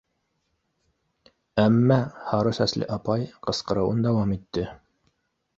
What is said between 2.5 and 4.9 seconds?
сәсле апай ҡысҡырыуын дауам итте: